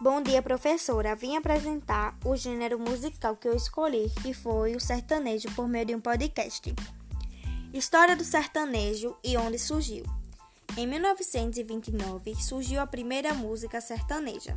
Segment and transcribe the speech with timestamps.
[0.00, 1.16] Bom dia, professora.
[1.16, 5.94] Vim apresentar o gênero musical que eu escolhi, que foi o sertanejo, por meio de
[5.96, 6.72] um podcast.
[7.74, 10.04] História do sertanejo e onde surgiu.
[10.76, 14.56] Em 1929 surgiu a primeira música sertaneja.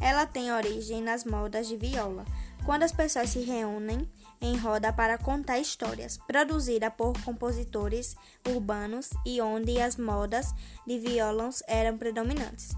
[0.00, 2.24] Ela tem origem nas modas de viola,
[2.64, 4.08] quando as pessoas se reúnem
[4.40, 8.14] em roda para contar histórias, produzida por compositores
[8.48, 10.54] urbanos e onde as modas
[10.86, 12.70] de violões eram predominantes.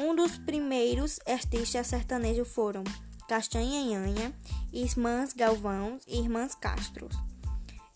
[0.00, 2.84] Um dos primeiros artistas sertanejos foram
[3.28, 4.32] Castanha Nhanha,
[4.72, 7.08] Irmãs Galvão e Irmãs Castro.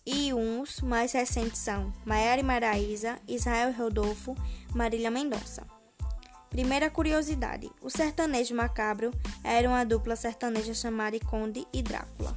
[0.04, 4.34] E uns mais recentes são Maiara Maraísa, Israel Rodolfo,
[4.74, 5.64] Marília Mendonça.
[6.50, 9.12] Primeira curiosidade: o sertanejo macabro
[9.44, 12.36] era uma dupla sertaneja chamada Conde e Drácula.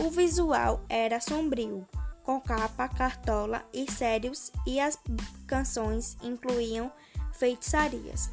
[0.00, 1.86] O visual era sombrio,
[2.24, 4.98] com capa, cartola e sérios, e as
[5.46, 6.90] canções incluíam
[7.32, 8.30] feitiçarias.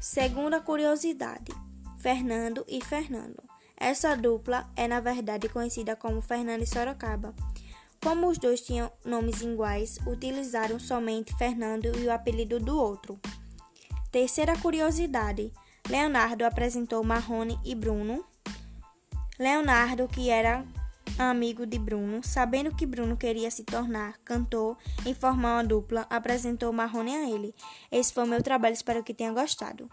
[0.00, 1.52] Segunda curiosidade:
[1.98, 3.42] Fernando e Fernando.
[3.76, 7.34] Essa dupla é na verdade conhecida como Fernando e Sorocaba.
[8.02, 13.18] Como os dois tinham nomes iguais, utilizaram somente Fernando e o apelido do outro.
[14.10, 15.52] Terceira curiosidade:
[15.88, 18.24] Leonardo apresentou Marrone e Bruno.
[19.38, 20.64] Leonardo, que era
[21.18, 26.72] amigo de Bruno, sabendo que Bruno queria se tornar cantor e formar uma dupla, apresentou
[26.72, 27.54] Marrone a ele.
[27.90, 29.88] Esse foi o meu trabalho, espero que tenha gostado.